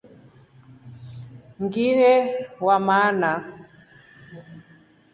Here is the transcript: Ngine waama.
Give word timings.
Ngine 1.63 2.11
waama. 2.65 2.99